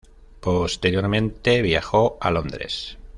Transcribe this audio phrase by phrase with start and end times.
[0.39, 2.97] Posteriormente viajó a Londres.